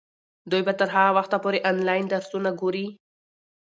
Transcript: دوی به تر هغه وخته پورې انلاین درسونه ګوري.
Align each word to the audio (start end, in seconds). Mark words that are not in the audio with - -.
دوی 0.51 0.61
به 0.67 0.73
تر 0.79 0.89
هغه 0.95 1.11
وخته 1.17 1.37
پورې 1.43 1.59
انلاین 1.69 2.05
درسونه 2.13 2.49
ګوري. 2.61 2.87